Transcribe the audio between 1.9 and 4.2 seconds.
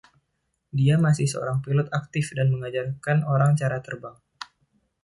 aktif dan mengajarkan orang cara terbang.